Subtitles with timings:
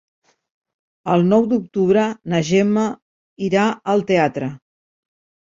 [1.15, 2.05] El nou d'octubre
[2.35, 2.87] na Gemma
[3.51, 4.49] irà al teatre.